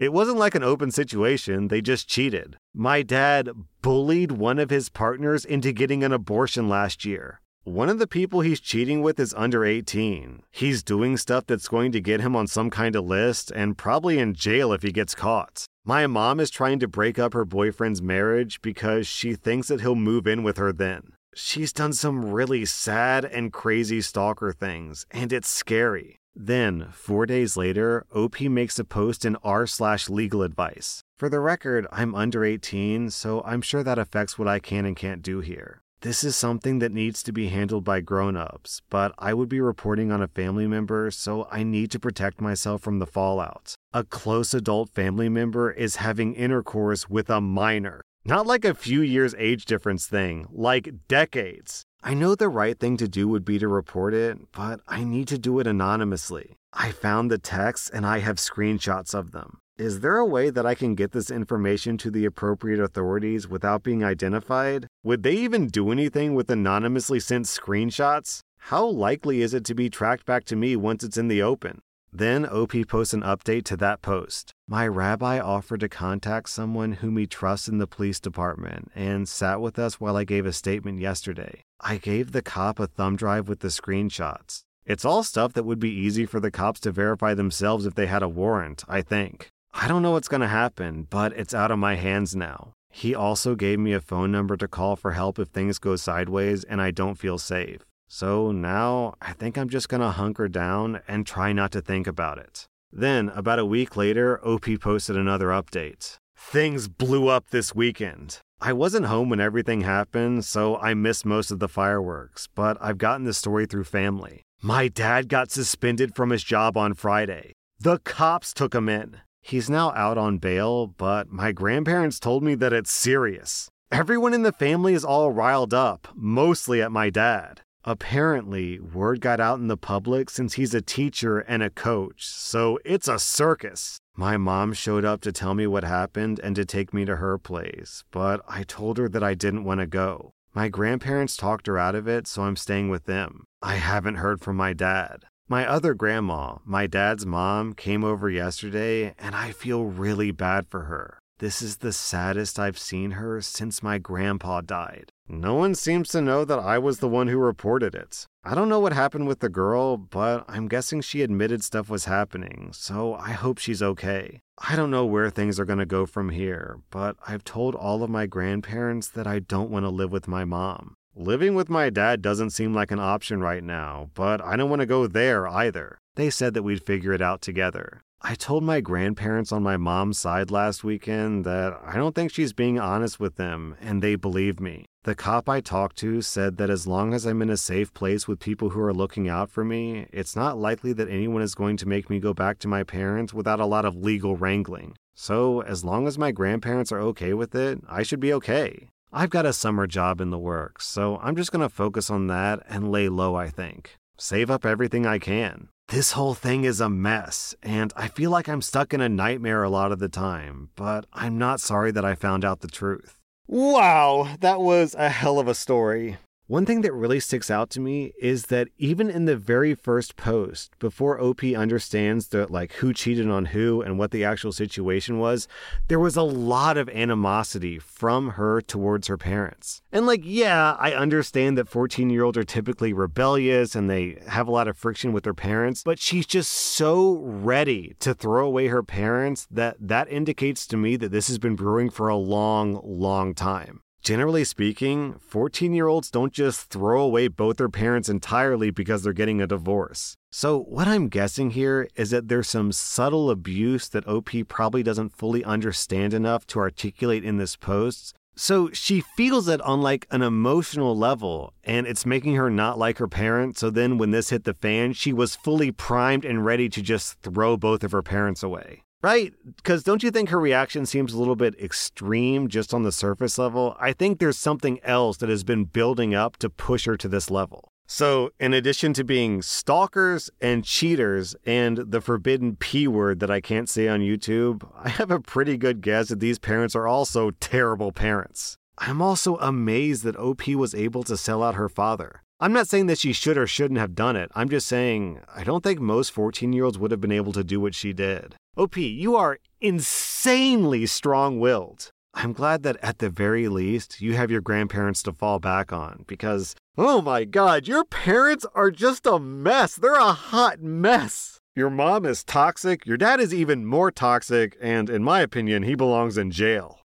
It 0.00 0.12
wasn't 0.12 0.38
like 0.38 0.56
an 0.56 0.64
open 0.64 0.90
situation, 0.90 1.68
they 1.68 1.80
just 1.80 2.08
cheated. 2.08 2.56
My 2.74 3.02
dad 3.02 3.50
bullied 3.82 4.32
one 4.32 4.58
of 4.58 4.70
his 4.70 4.88
partners 4.88 5.44
into 5.44 5.70
getting 5.70 6.02
an 6.02 6.12
abortion 6.12 6.68
last 6.68 7.04
year. 7.04 7.40
One 7.64 7.88
of 7.88 8.00
the 8.00 8.08
people 8.08 8.40
he's 8.40 8.58
cheating 8.58 9.02
with 9.02 9.20
is 9.20 9.32
under 9.34 9.64
18. 9.64 10.42
He's 10.50 10.82
doing 10.82 11.16
stuff 11.16 11.46
that's 11.46 11.68
going 11.68 11.92
to 11.92 12.00
get 12.00 12.20
him 12.20 12.34
on 12.34 12.48
some 12.48 12.70
kind 12.70 12.96
of 12.96 13.04
list 13.04 13.52
and 13.54 13.78
probably 13.78 14.18
in 14.18 14.34
jail 14.34 14.72
if 14.72 14.82
he 14.82 14.90
gets 14.90 15.14
caught. 15.14 15.66
My 15.84 16.08
mom 16.08 16.40
is 16.40 16.50
trying 16.50 16.80
to 16.80 16.88
break 16.88 17.20
up 17.20 17.34
her 17.34 17.44
boyfriend's 17.44 18.02
marriage 18.02 18.60
because 18.62 19.06
she 19.06 19.36
thinks 19.36 19.68
that 19.68 19.80
he'll 19.80 19.94
move 19.94 20.26
in 20.26 20.42
with 20.42 20.56
her 20.56 20.72
then. 20.72 21.12
She's 21.36 21.72
done 21.72 21.92
some 21.92 22.32
really 22.32 22.64
sad 22.64 23.24
and 23.24 23.52
crazy 23.52 24.00
stalker 24.00 24.52
things, 24.52 25.06
and 25.12 25.32
it's 25.32 25.48
scary. 25.48 26.18
Then, 26.34 26.88
four 26.90 27.26
days 27.26 27.56
later, 27.56 28.04
OP 28.12 28.40
makes 28.40 28.80
a 28.80 28.84
post 28.84 29.24
in 29.24 29.36
r 29.44 29.68
slash 29.68 30.10
legal 30.10 30.42
advice. 30.42 31.04
For 31.16 31.28
the 31.28 31.38
record, 31.38 31.86
I'm 31.92 32.16
under 32.16 32.44
18, 32.44 33.10
so 33.10 33.40
I'm 33.46 33.62
sure 33.62 33.84
that 33.84 34.00
affects 34.00 34.36
what 34.36 34.48
I 34.48 34.58
can 34.58 34.84
and 34.84 34.96
can't 34.96 35.22
do 35.22 35.38
here. 35.38 35.81
This 36.02 36.24
is 36.24 36.34
something 36.34 36.80
that 36.80 36.90
needs 36.90 37.22
to 37.22 37.32
be 37.32 37.46
handled 37.46 37.84
by 37.84 38.00
grown 38.00 38.36
ups, 38.36 38.82
but 38.90 39.14
I 39.20 39.34
would 39.34 39.48
be 39.48 39.60
reporting 39.60 40.10
on 40.10 40.20
a 40.20 40.26
family 40.26 40.66
member, 40.66 41.12
so 41.12 41.46
I 41.48 41.62
need 41.62 41.92
to 41.92 42.00
protect 42.00 42.40
myself 42.40 42.82
from 42.82 42.98
the 42.98 43.06
fallout. 43.06 43.76
A 43.92 44.02
close 44.02 44.52
adult 44.52 44.90
family 44.90 45.28
member 45.28 45.70
is 45.70 46.02
having 46.02 46.34
intercourse 46.34 47.08
with 47.08 47.30
a 47.30 47.40
minor. 47.40 48.00
Not 48.24 48.48
like 48.48 48.64
a 48.64 48.74
few 48.74 49.00
years 49.00 49.32
age 49.38 49.64
difference 49.64 50.08
thing, 50.08 50.48
like 50.50 51.06
decades. 51.06 51.84
I 52.02 52.14
know 52.14 52.34
the 52.34 52.48
right 52.48 52.76
thing 52.76 52.96
to 52.96 53.06
do 53.06 53.28
would 53.28 53.44
be 53.44 53.60
to 53.60 53.68
report 53.68 54.12
it, 54.12 54.38
but 54.50 54.80
I 54.88 55.04
need 55.04 55.28
to 55.28 55.38
do 55.38 55.60
it 55.60 55.68
anonymously. 55.68 56.56
I 56.72 56.90
found 56.90 57.30
the 57.30 57.38
texts 57.38 57.88
and 57.88 58.04
I 58.04 58.18
have 58.18 58.36
screenshots 58.38 59.14
of 59.14 59.30
them. 59.30 59.58
Is 59.82 59.98
there 59.98 60.18
a 60.18 60.24
way 60.24 60.48
that 60.48 60.64
I 60.64 60.76
can 60.76 60.94
get 60.94 61.10
this 61.10 61.28
information 61.28 61.98
to 61.98 62.10
the 62.12 62.24
appropriate 62.24 62.78
authorities 62.78 63.48
without 63.48 63.82
being 63.82 64.04
identified? 64.04 64.86
Would 65.02 65.24
they 65.24 65.32
even 65.32 65.66
do 65.66 65.90
anything 65.90 66.36
with 66.36 66.48
anonymously 66.48 67.18
sent 67.18 67.46
screenshots? 67.46 68.38
How 68.70 68.86
likely 68.86 69.42
is 69.42 69.54
it 69.54 69.64
to 69.64 69.74
be 69.74 69.90
tracked 69.90 70.24
back 70.24 70.44
to 70.44 70.54
me 70.54 70.76
once 70.76 71.02
it's 71.02 71.16
in 71.16 71.26
the 71.26 71.42
open? 71.42 71.80
Then 72.12 72.46
OP 72.46 72.74
posts 72.86 73.12
an 73.12 73.22
update 73.22 73.64
to 73.64 73.76
that 73.78 74.02
post. 74.02 74.52
My 74.68 74.86
rabbi 74.86 75.40
offered 75.40 75.80
to 75.80 75.88
contact 75.88 76.50
someone 76.50 76.92
whom 76.92 77.16
he 77.16 77.26
trusts 77.26 77.66
in 77.66 77.78
the 77.78 77.88
police 77.88 78.20
department 78.20 78.92
and 78.94 79.28
sat 79.28 79.60
with 79.60 79.80
us 79.80 79.98
while 79.98 80.16
I 80.16 80.22
gave 80.22 80.46
a 80.46 80.52
statement 80.52 81.00
yesterday. 81.00 81.64
I 81.80 81.96
gave 81.96 82.30
the 82.30 82.42
cop 82.42 82.78
a 82.78 82.86
thumb 82.86 83.16
drive 83.16 83.48
with 83.48 83.58
the 83.58 83.66
screenshots. 83.66 84.60
It's 84.86 85.04
all 85.04 85.24
stuff 85.24 85.54
that 85.54 85.64
would 85.64 85.80
be 85.80 85.90
easy 85.90 86.24
for 86.24 86.38
the 86.38 86.52
cops 86.52 86.78
to 86.80 86.92
verify 86.92 87.34
themselves 87.34 87.84
if 87.84 87.96
they 87.96 88.06
had 88.06 88.22
a 88.22 88.28
warrant, 88.28 88.84
I 88.86 89.02
think. 89.02 89.50
I 89.74 89.88
don't 89.88 90.02
know 90.02 90.12
what's 90.12 90.28
going 90.28 90.42
to 90.42 90.48
happen, 90.48 91.06
but 91.10 91.32
it's 91.32 91.54
out 91.54 91.70
of 91.70 91.78
my 91.78 91.96
hands 91.96 92.36
now. 92.36 92.74
He 92.90 93.14
also 93.14 93.54
gave 93.54 93.78
me 93.78 93.92
a 93.94 94.00
phone 94.00 94.30
number 94.30 94.56
to 94.56 94.68
call 94.68 94.96
for 94.96 95.12
help 95.12 95.38
if 95.38 95.48
things 95.48 95.78
go 95.78 95.96
sideways 95.96 96.62
and 96.62 96.80
I 96.80 96.90
don't 96.90 97.16
feel 97.16 97.38
safe. 97.38 97.80
So 98.06 98.52
now 98.52 99.14
I 99.22 99.32
think 99.32 99.56
I'm 99.56 99.70
just 99.70 99.88
going 99.88 100.02
to 100.02 100.10
hunker 100.10 100.46
down 100.46 101.00
and 101.08 101.26
try 101.26 101.52
not 101.52 101.72
to 101.72 101.80
think 101.80 102.06
about 102.06 102.38
it. 102.38 102.66
Then, 102.92 103.30
about 103.30 103.58
a 103.58 103.64
week 103.64 103.96
later, 103.96 104.38
OP 104.46 104.66
posted 104.80 105.16
another 105.16 105.46
update. 105.46 106.18
Things 106.36 106.88
blew 106.88 107.28
up 107.28 107.48
this 107.48 107.74
weekend. 107.74 108.40
I 108.60 108.74
wasn't 108.74 109.06
home 109.06 109.30
when 109.30 109.40
everything 109.40 109.80
happened, 109.80 110.44
so 110.44 110.76
I 110.76 110.92
missed 110.92 111.24
most 111.24 111.50
of 111.50 111.58
the 111.58 111.68
fireworks, 111.68 112.48
but 112.54 112.76
I've 112.80 112.98
gotten 112.98 113.24
the 113.24 113.32
story 113.32 113.64
through 113.64 113.84
family. 113.84 114.42
My 114.60 114.88
dad 114.88 115.28
got 115.28 115.50
suspended 115.50 116.14
from 116.14 116.30
his 116.30 116.44
job 116.44 116.76
on 116.76 116.92
Friday. 116.92 117.54
The 117.80 117.98
cops 118.00 118.52
took 118.52 118.74
him 118.74 118.88
in. 118.88 119.16
He's 119.42 119.68
now 119.68 119.90
out 119.90 120.16
on 120.16 120.38
bail, 120.38 120.86
but 120.86 121.30
my 121.30 121.52
grandparents 121.52 122.20
told 122.20 122.42
me 122.42 122.54
that 122.54 122.72
it's 122.72 122.92
serious. 122.92 123.68
Everyone 123.90 124.32
in 124.32 124.42
the 124.42 124.52
family 124.52 124.94
is 124.94 125.04
all 125.04 125.32
riled 125.32 125.74
up, 125.74 126.08
mostly 126.14 126.80
at 126.80 126.92
my 126.92 127.10
dad. 127.10 127.60
Apparently, 127.84 128.78
word 128.78 129.20
got 129.20 129.40
out 129.40 129.58
in 129.58 129.66
the 129.66 129.76
public 129.76 130.30
since 130.30 130.54
he's 130.54 130.72
a 130.72 130.80
teacher 130.80 131.40
and 131.40 131.62
a 131.62 131.70
coach, 131.70 132.24
so 132.24 132.78
it's 132.84 133.08
a 133.08 133.18
circus. 133.18 133.98
My 134.14 134.36
mom 134.36 134.72
showed 134.72 135.04
up 135.04 135.20
to 135.22 135.32
tell 135.32 135.54
me 135.54 135.66
what 135.66 135.82
happened 135.82 136.38
and 136.42 136.54
to 136.54 136.64
take 136.64 136.94
me 136.94 137.04
to 137.04 137.16
her 137.16 137.38
place, 137.38 138.04
but 138.12 138.40
I 138.48 138.62
told 138.62 138.98
her 138.98 139.08
that 139.08 139.24
I 139.24 139.34
didn't 139.34 139.64
want 139.64 139.80
to 139.80 139.86
go. 139.86 140.32
My 140.54 140.68
grandparents 140.68 141.36
talked 141.36 141.66
her 141.66 141.78
out 141.78 141.96
of 141.96 142.06
it, 142.06 142.28
so 142.28 142.42
I'm 142.42 142.56
staying 142.56 142.88
with 142.88 143.06
them. 143.06 143.44
I 143.60 143.76
haven't 143.76 144.16
heard 144.16 144.40
from 144.40 144.56
my 144.56 144.74
dad. 144.74 145.24
My 145.48 145.66
other 145.66 145.92
grandma, 145.94 146.58
my 146.64 146.86
dad's 146.86 147.26
mom, 147.26 147.74
came 147.74 148.04
over 148.04 148.30
yesterday, 148.30 149.14
and 149.18 149.34
I 149.34 149.52
feel 149.52 149.84
really 149.84 150.30
bad 150.30 150.66
for 150.66 150.84
her. 150.84 151.18
This 151.38 151.60
is 151.60 151.78
the 151.78 151.92
saddest 151.92 152.58
I've 152.58 152.78
seen 152.78 153.10
her 153.12 153.40
since 153.40 153.82
my 153.82 153.98
grandpa 153.98 154.60
died. 154.60 155.10
No 155.28 155.54
one 155.54 155.74
seems 155.74 156.08
to 156.10 156.20
know 156.20 156.44
that 156.44 156.60
I 156.60 156.78
was 156.78 157.00
the 157.00 157.08
one 157.08 157.26
who 157.26 157.38
reported 157.38 157.96
it. 157.96 158.26
I 158.44 158.54
don't 158.54 158.68
know 158.68 158.78
what 158.78 158.92
happened 158.92 159.26
with 159.26 159.40
the 159.40 159.48
girl, 159.48 159.96
but 159.96 160.44
I'm 160.46 160.68
guessing 160.68 161.00
she 161.00 161.22
admitted 161.22 161.64
stuff 161.64 161.90
was 161.90 162.04
happening, 162.04 162.70
so 162.72 163.14
I 163.14 163.32
hope 163.32 163.58
she's 163.58 163.82
okay. 163.82 164.40
I 164.56 164.76
don't 164.76 164.90
know 164.92 165.04
where 165.04 165.30
things 165.30 165.58
are 165.58 165.64
going 165.64 165.80
to 165.80 165.86
go 165.86 166.06
from 166.06 166.30
here, 166.30 166.78
but 166.90 167.16
I've 167.26 167.42
told 167.42 167.74
all 167.74 168.04
of 168.04 168.10
my 168.10 168.26
grandparents 168.26 169.08
that 169.08 169.26
I 169.26 169.40
don't 169.40 169.70
want 169.70 169.84
to 169.84 169.90
live 169.90 170.12
with 170.12 170.28
my 170.28 170.44
mom. 170.44 170.94
Living 171.14 171.54
with 171.54 171.68
my 171.68 171.90
dad 171.90 172.22
doesn't 172.22 172.50
seem 172.50 172.72
like 172.72 172.90
an 172.90 172.98
option 172.98 173.40
right 173.42 173.62
now, 173.62 174.08
but 174.14 174.40
I 174.40 174.56
don't 174.56 174.70
want 174.70 174.80
to 174.80 174.86
go 174.86 175.06
there 175.06 175.46
either. 175.46 175.98
They 176.14 176.30
said 176.30 176.54
that 176.54 176.62
we'd 176.62 176.86
figure 176.86 177.12
it 177.12 177.20
out 177.20 177.42
together. 177.42 178.00
I 178.22 178.34
told 178.34 178.64
my 178.64 178.80
grandparents 178.80 179.52
on 179.52 179.62
my 179.62 179.76
mom's 179.76 180.18
side 180.18 180.50
last 180.50 180.84
weekend 180.84 181.44
that 181.44 181.78
I 181.84 181.96
don't 181.96 182.14
think 182.14 182.32
she's 182.32 182.54
being 182.54 182.78
honest 182.78 183.20
with 183.20 183.36
them, 183.36 183.76
and 183.78 184.00
they 184.00 184.14
believe 184.14 184.58
me. 184.58 184.86
The 185.04 185.14
cop 185.14 185.50
I 185.50 185.60
talked 185.60 185.96
to 185.98 186.22
said 186.22 186.56
that 186.56 186.70
as 186.70 186.86
long 186.86 187.12
as 187.12 187.26
I'm 187.26 187.42
in 187.42 187.50
a 187.50 187.58
safe 187.58 187.92
place 187.92 188.26
with 188.26 188.38
people 188.38 188.70
who 188.70 188.80
are 188.80 188.94
looking 188.94 189.28
out 189.28 189.50
for 189.50 189.64
me, 189.66 190.06
it's 190.12 190.34
not 190.34 190.56
likely 190.56 190.94
that 190.94 191.10
anyone 191.10 191.42
is 191.42 191.54
going 191.54 191.76
to 191.78 191.88
make 191.88 192.08
me 192.08 192.20
go 192.20 192.32
back 192.32 192.58
to 192.60 192.68
my 192.68 192.84
parents 192.84 193.34
without 193.34 193.60
a 193.60 193.66
lot 193.66 193.84
of 193.84 193.96
legal 193.96 194.36
wrangling. 194.36 194.94
So, 195.14 195.60
as 195.60 195.84
long 195.84 196.06
as 196.06 196.16
my 196.16 196.32
grandparents 196.32 196.90
are 196.90 197.00
okay 197.00 197.34
with 197.34 197.54
it, 197.54 197.80
I 197.86 198.02
should 198.02 198.20
be 198.20 198.32
okay. 198.32 198.88
I've 199.14 199.28
got 199.28 199.44
a 199.44 199.52
summer 199.52 199.86
job 199.86 200.22
in 200.22 200.30
the 200.30 200.38
works, 200.38 200.86
so 200.86 201.18
I'm 201.18 201.36
just 201.36 201.52
going 201.52 201.60
to 201.60 201.68
focus 201.68 202.08
on 202.08 202.28
that 202.28 202.60
and 202.66 202.90
lay 202.90 203.10
low, 203.10 203.34
I 203.34 203.50
think. 203.50 203.96
Save 204.16 204.50
up 204.50 204.64
everything 204.64 205.04
I 205.04 205.18
can. 205.18 205.68
This 205.88 206.12
whole 206.12 206.32
thing 206.32 206.64
is 206.64 206.80
a 206.80 206.88
mess, 206.88 207.54
and 207.62 207.92
I 207.94 208.08
feel 208.08 208.30
like 208.30 208.48
I'm 208.48 208.62
stuck 208.62 208.94
in 208.94 209.02
a 209.02 209.10
nightmare 209.10 209.64
a 209.64 209.68
lot 209.68 209.92
of 209.92 209.98
the 209.98 210.08
time, 210.08 210.70
but 210.76 211.04
I'm 211.12 211.36
not 211.36 211.60
sorry 211.60 211.90
that 211.90 212.06
I 212.06 212.14
found 212.14 212.42
out 212.42 212.60
the 212.60 212.68
truth. 212.68 213.18
Wow, 213.46 214.36
that 214.40 214.60
was 214.60 214.94
a 214.94 215.10
hell 215.10 215.38
of 215.38 215.46
a 215.46 215.54
story. 215.54 216.16
One 216.52 216.66
thing 216.66 216.82
that 216.82 216.92
really 216.92 217.18
sticks 217.18 217.50
out 217.50 217.70
to 217.70 217.80
me 217.80 218.12
is 218.20 218.48
that 218.48 218.68
even 218.76 219.08
in 219.08 219.24
the 219.24 219.38
very 219.38 219.74
first 219.74 220.16
post, 220.16 220.78
before 220.78 221.18
OP 221.18 221.42
understands 221.42 222.28
like 222.34 222.72
who 222.74 222.92
cheated 222.92 223.30
on 223.30 223.46
who 223.46 223.80
and 223.80 223.98
what 223.98 224.10
the 224.10 224.22
actual 224.22 224.52
situation 224.52 225.18
was, 225.18 225.48
there 225.88 225.98
was 225.98 226.14
a 226.14 226.22
lot 226.22 226.76
of 226.76 226.90
animosity 226.90 227.78
from 227.78 228.32
her 228.32 228.60
towards 228.60 229.06
her 229.06 229.16
parents. 229.16 229.80
And 229.90 230.04
like, 230.04 230.20
yeah, 230.24 230.76
I 230.78 230.92
understand 230.92 231.56
that 231.56 231.70
14-year-olds 231.70 232.36
are 232.36 232.44
typically 232.44 232.92
rebellious 232.92 233.74
and 233.74 233.88
they 233.88 234.18
have 234.28 234.46
a 234.46 234.52
lot 234.52 234.68
of 234.68 234.76
friction 234.76 235.14
with 235.14 235.24
their 235.24 235.32
parents, 235.32 235.82
but 235.82 235.98
she's 235.98 236.26
just 236.26 236.52
so 236.52 237.14
ready 237.14 237.96
to 238.00 238.12
throw 238.12 238.44
away 238.44 238.66
her 238.66 238.82
parents 238.82 239.48
that 239.50 239.78
that 239.80 240.12
indicates 240.12 240.66
to 240.66 240.76
me 240.76 240.96
that 240.96 241.12
this 241.12 241.28
has 241.28 241.38
been 241.38 241.56
brewing 241.56 241.88
for 241.88 242.08
a 242.08 242.16
long, 242.16 242.78
long 242.84 243.32
time. 243.34 243.80
Generally 244.02 244.42
speaking, 244.42 245.14
14 245.28 245.72
year 245.72 245.86
olds 245.86 246.10
don't 246.10 246.32
just 246.32 246.70
throw 246.70 247.02
away 247.02 247.28
both 247.28 247.58
their 247.58 247.68
parents 247.68 248.08
entirely 248.08 248.72
because 248.72 249.04
they're 249.04 249.12
getting 249.12 249.40
a 249.40 249.46
divorce. 249.46 250.16
So, 250.32 250.58
what 250.58 250.88
I'm 250.88 251.08
guessing 251.08 251.50
here 251.50 251.88
is 251.94 252.10
that 252.10 252.26
there's 252.26 252.48
some 252.48 252.72
subtle 252.72 253.30
abuse 253.30 253.88
that 253.90 254.08
OP 254.08 254.30
probably 254.48 254.82
doesn't 254.82 255.16
fully 255.16 255.44
understand 255.44 256.14
enough 256.14 256.48
to 256.48 256.58
articulate 256.58 257.24
in 257.24 257.36
this 257.36 257.54
post. 257.54 258.16
So, 258.34 258.70
she 258.72 259.02
feels 259.02 259.46
it 259.46 259.60
on 259.60 259.82
like 259.82 260.08
an 260.10 260.22
emotional 260.22 260.98
level, 260.98 261.52
and 261.62 261.86
it's 261.86 262.04
making 262.04 262.34
her 262.34 262.50
not 262.50 262.80
like 262.80 262.98
her 262.98 263.06
parents. 263.06 263.60
So, 263.60 263.70
then 263.70 263.98
when 263.98 264.10
this 264.10 264.30
hit 264.30 264.42
the 264.42 264.54
fan, 264.54 264.94
she 264.94 265.12
was 265.12 265.36
fully 265.36 265.70
primed 265.70 266.24
and 266.24 266.44
ready 266.44 266.68
to 266.70 266.82
just 266.82 267.20
throw 267.20 267.56
both 267.56 267.84
of 267.84 267.92
her 267.92 268.02
parents 268.02 268.42
away. 268.42 268.82
Right? 269.02 269.34
Because 269.56 269.82
don't 269.82 270.04
you 270.04 270.12
think 270.12 270.28
her 270.28 270.38
reaction 270.38 270.86
seems 270.86 271.12
a 271.12 271.18
little 271.18 271.34
bit 271.34 271.60
extreme 271.60 272.48
just 272.48 272.72
on 272.72 272.84
the 272.84 272.92
surface 272.92 273.36
level? 273.36 273.76
I 273.80 273.92
think 273.92 274.18
there's 274.18 274.38
something 274.38 274.78
else 274.84 275.16
that 275.16 275.28
has 275.28 275.42
been 275.42 275.64
building 275.64 276.14
up 276.14 276.36
to 276.38 276.48
push 276.48 276.84
her 276.86 276.96
to 276.96 277.08
this 277.08 277.28
level. 277.28 277.72
So, 277.88 278.30
in 278.38 278.54
addition 278.54 278.94
to 278.94 279.04
being 279.04 279.42
stalkers 279.42 280.30
and 280.40 280.64
cheaters 280.64 281.34
and 281.44 281.78
the 281.78 282.00
forbidden 282.00 282.56
P 282.56 282.86
word 282.86 283.18
that 283.20 283.30
I 283.30 283.40
can't 283.40 283.68
say 283.68 283.88
on 283.88 284.00
YouTube, 284.00 284.66
I 284.78 284.88
have 284.88 285.10
a 285.10 285.20
pretty 285.20 285.56
good 285.56 285.80
guess 285.80 286.08
that 286.08 286.20
these 286.20 286.38
parents 286.38 286.76
are 286.76 286.86
also 286.86 287.32
terrible 287.32 287.90
parents. 287.92 288.56
I'm 288.78 289.02
also 289.02 289.36
amazed 289.36 290.04
that 290.04 290.16
OP 290.16 290.46
was 290.48 290.74
able 290.74 291.02
to 291.02 291.16
sell 291.16 291.42
out 291.42 291.56
her 291.56 291.68
father. 291.68 292.22
I'm 292.42 292.52
not 292.52 292.66
saying 292.66 292.86
that 292.86 292.98
she 292.98 293.12
should 293.12 293.38
or 293.38 293.46
shouldn't 293.46 293.78
have 293.78 293.94
done 293.94 294.16
it. 294.16 294.28
I'm 294.34 294.48
just 294.48 294.66
saying 294.66 295.20
I 295.32 295.44
don't 295.44 295.62
think 295.62 295.78
most 295.78 296.10
14 296.10 296.52
year 296.52 296.64
olds 296.64 296.76
would 296.76 296.90
have 296.90 297.00
been 297.00 297.12
able 297.12 297.32
to 297.34 297.44
do 297.44 297.60
what 297.60 297.72
she 297.72 297.92
did. 297.92 298.34
OP, 298.56 298.76
you 298.76 299.14
are 299.14 299.38
insanely 299.60 300.86
strong 300.86 301.38
willed. 301.38 301.90
I'm 302.14 302.32
glad 302.32 302.64
that 302.64 302.78
at 302.82 302.98
the 302.98 303.10
very 303.10 303.46
least 303.46 304.00
you 304.00 304.14
have 304.14 304.28
your 304.28 304.40
grandparents 304.40 305.04
to 305.04 305.12
fall 305.12 305.38
back 305.38 305.72
on 305.72 306.04
because, 306.08 306.56
oh 306.76 307.00
my 307.00 307.22
god, 307.22 307.68
your 307.68 307.84
parents 307.84 308.44
are 308.56 308.72
just 308.72 309.06
a 309.06 309.20
mess. 309.20 309.76
They're 309.76 309.94
a 309.94 310.12
hot 310.12 310.60
mess. 310.60 311.38
Your 311.54 311.70
mom 311.70 312.04
is 312.04 312.24
toxic, 312.24 312.84
your 312.86 312.96
dad 312.96 313.20
is 313.20 313.32
even 313.32 313.64
more 313.66 313.92
toxic, 313.92 314.56
and 314.60 314.90
in 314.90 315.04
my 315.04 315.20
opinion, 315.20 315.62
he 315.62 315.76
belongs 315.76 316.18
in 316.18 316.32
jail. 316.32 316.80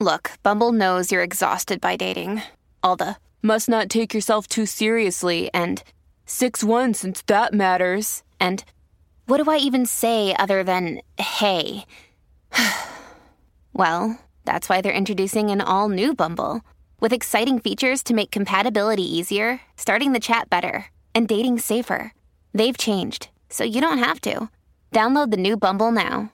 Look, 0.00 0.32
Bumble 0.42 0.72
knows 0.72 1.12
you're 1.12 1.22
exhausted 1.22 1.80
by 1.80 1.94
dating. 1.94 2.42
All 2.82 2.96
the 2.96 3.16
must 3.42 3.68
not 3.68 3.88
take 3.88 4.14
yourself 4.14 4.46
too 4.46 4.66
seriously 4.66 5.50
and 5.54 5.82
6 6.26 6.62
1 6.62 6.94
since 6.94 7.22
that 7.22 7.52
matters. 7.52 8.22
And 8.38 8.64
what 9.26 9.42
do 9.42 9.50
I 9.50 9.56
even 9.58 9.86
say 9.86 10.34
other 10.38 10.62
than 10.62 11.00
hey? 11.18 11.84
well, 13.72 14.18
that's 14.44 14.68
why 14.68 14.80
they're 14.80 14.92
introducing 14.92 15.50
an 15.50 15.60
all 15.60 15.88
new 15.88 16.14
Bumble 16.14 16.62
with 17.00 17.12
exciting 17.12 17.58
features 17.58 18.02
to 18.04 18.14
make 18.14 18.30
compatibility 18.30 19.04
easier, 19.04 19.60
starting 19.76 20.12
the 20.12 20.20
chat 20.20 20.50
better, 20.50 20.86
and 21.14 21.26
dating 21.26 21.58
safer. 21.58 22.12
They've 22.52 22.76
changed, 22.76 23.28
so 23.48 23.64
you 23.64 23.80
don't 23.80 23.98
have 23.98 24.20
to. 24.22 24.50
Download 24.92 25.30
the 25.30 25.36
new 25.36 25.56
Bumble 25.56 25.92
now. 25.92 26.32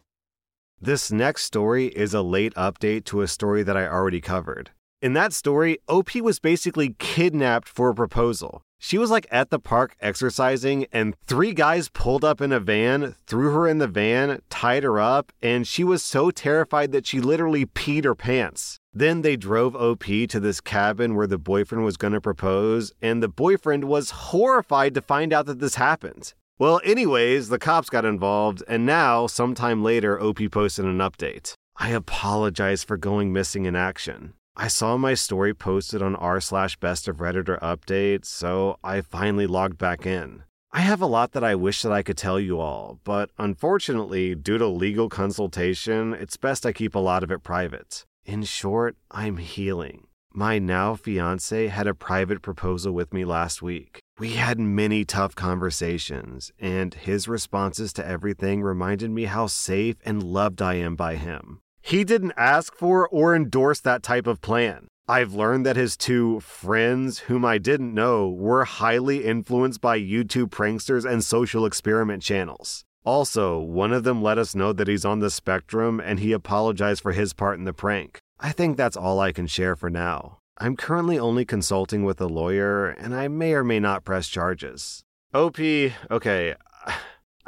This 0.80 1.10
next 1.10 1.44
story 1.44 1.86
is 1.86 2.12
a 2.12 2.22
late 2.22 2.54
update 2.54 3.04
to 3.06 3.22
a 3.22 3.28
story 3.28 3.62
that 3.62 3.76
I 3.76 3.86
already 3.86 4.20
covered. 4.20 4.70
In 5.02 5.12
that 5.12 5.34
story, 5.34 5.78
OP 5.88 6.14
was 6.16 6.38
basically 6.38 6.96
kidnapped 6.98 7.68
for 7.68 7.90
a 7.90 7.94
proposal. 7.94 8.62
She 8.78 8.96
was 8.96 9.10
like 9.10 9.26
at 9.30 9.50
the 9.50 9.58
park 9.58 9.94
exercising, 10.00 10.86
and 10.90 11.14
three 11.26 11.52
guys 11.52 11.90
pulled 11.90 12.24
up 12.24 12.40
in 12.40 12.50
a 12.50 12.60
van, 12.60 13.14
threw 13.26 13.52
her 13.52 13.68
in 13.68 13.78
the 13.78 13.88
van, 13.88 14.40
tied 14.48 14.84
her 14.84 14.98
up, 14.98 15.32
and 15.42 15.66
she 15.66 15.84
was 15.84 16.02
so 16.02 16.30
terrified 16.30 16.92
that 16.92 17.06
she 17.06 17.20
literally 17.20 17.66
peed 17.66 18.04
her 18.04 18.14
pants. 18.14 18.78
Then 18.92 19.20
they 19.20 19.36
drove 19.36 19.76
OP 19.76 20.04
to 20.04 20.40
this 20.40 20.60
cabin 20.62 21.14
where 21.14 21.26
the 21.26 21.38
boyfriend 21.38 21.84
was 21.84 21.98
going 21.98 22.14
to 22.14 22.20
propose, 22.20 22.92
and 23.02 23.22
the 23.22 23.28
boyfriend 23.28 23.84
was 23.84 24.10
horrified 24.10 24.94
to 24.94 25.02
find 25.02 25.32
out 25.32 25.44
that 25.46 25.60
this 25.60 25.74
happened. 25.74 26.32
Well, 26.58 26.80
anyways, 26.84 27.50
the 27.50 27.58
cops 27.58 27.90
got 27.90 28.06
involved, 28.06 28.62
and 28.66 28.86
now, 28.86 29.26
sometime 29.26 29.82
later, 29.82 30.18
OP 30.18 30.38
posted 30.50 30.86
an 30.86 30.98
update. 30.98 31.52
I 31.76 31.90
apologize 31.90 32.82
for 32.82 32.96
going 32.96 33.30
missing 33.30 33.66
in 33.66 33.76
action. 33.76 34.32
I 34.58 34.68
saw 34.68 34.96
my 34.96 35.12
story 35.12 35.52
posted 35.52 36.00
on 36.00 36.16
r 36.16 36.40
slash 36.40 36.76
best 36.78 37.08
of 37.08 37.18
Redditor 37.18 37.60
update, 37.60 38.24
so 38.24 38.78
I 38.82 39.02
finally 39.02 39.46
logged 39.46 39.76
back 39.76 40.06
in. 40.06 40.44
I 40.72 40.80
have 40.80 41.02
a 41.02 41.06
lot 41.06 41.32
that 41.32 41.44
I 41.44 41.54
wish 41.54 41.82
that 41.82 41.92
I 41.92 42.02
could 42.02 42.16
tell 42.16 42.40
you 42.40 42.58
all, 42.58 42.98
but 43.04 43.30
unfortunately, 43.36 44.34
due 44.34 44.56
to 44.56 44.66
legal 44.66 45.10
consultation, 45.10 46.14
it's 46.14 46.38
best 46.38 46.64
I 46.64 46.72
keep 46.72 46.94
a 46.94 46.98
lot 47.00 47.22
of 47.22 47.30
it 47.30 47.42
private. 47.42 48.06
In 48.24 48.44
short, 48.44 48.96
I'm 49.10 49.36
healing. 49.36 50.06
My 50.32 50.58
now 50.58 50.94
fiance 50.94 51.66
had 51.66 51.86
a 51.86 51.94
private 51.94 52.40
proposal 52.40 52.92
with 52.92 53.12
me 53.12 53.26
last 53.26 53.60
week. 53.60 54.00
We 54.18 54.30
had 54.30 54.58
many 54.58 55.04
tough 55.04 55.34
conversations, 55.34 56.50
and 56.58 56.94
his 56.94 57.28
responses 57.28 57.92
to 57.94 58.06
everything 58.06 58.62
reminded 58.62 59.10
me 59.10 59.24
how 59.24 59.48
safe 59.48 59.96
and 60.04 60.22
loved 60.22 60.62
I 60.62 60.74
am 60.74 60.96
by 60.96 61.16
him. 61.16 61.60
He 61.86 62.02
didn't 62.02 62.32
ask 62.36 62.74
for 62.74 63.08
or 63.10 63.32
endorse 63.32 63.78
that 63.82 64.02
type 64.02 64.26
of 64.26 64.40
plan. 64.40 64.88
I've 65.06 65.34
learned 65.34 65.64
that 65.66 65.76
his 65.76 65.96
two 65.96 66.40
friends, 66.40 67.20
whom 67.30 67.44
I 67.44 67.58
didn't 67.58 67.94
know, 67.94 68.28
were 68.28 68.64
highly 68.64 69.24
influenced 69.24 69.80
by 69.80 70.00
YouTube 70.00 70.48
pranksters 70.48 71.08
and 71.08 71.22
social 71.22 71.64
experiment 71.64 72.24
channels. 72.24 72.82
Also, 73.04 73.60
one 73.60 73.92
of 73.92 74.02
them 74.02 74.20
let 74.20 74.36
us 74.36 74.56
know 74.56 74.72
that 74.72 74.88
he's 74.88 75.04
on 75.04 75.20
the 75.20 75.30
spectrum 75.30 76.00
and 76.00 76.18
he 76.18 76.32
apologized 76.32 77.02
for 77.02 77.12
his 77.12 77.32
part 77.32 77.56
in 77.56 77.62
the 77.62 77.72
prank. 77.72 78.18
I 78.40 78.50
think 78.50 78.76
that's 78.76 78.96
all 78.96 79.20
I 79.20 79.30
can 79.30 79.46
share 79.46 79.76
for 79.76 79.88
now. 79.88 80.38
I'm 80.58 80.74
currently 80.74 81.20
only 81.20 81.44
consulting 81.44 82.02
with 82.02 82.20
a 82.20 82.26
lawyer 82.26 82.88
and 82.88 83.14
I 83.14 83.28
may 83.28 83.54
or 83.54 83.62
may 83.62 83.78
not 83.78 84.04
press 84.04 84.26
charges. 84.26 85.04
OP, 85.32 85.60
okay. 86.10 86.56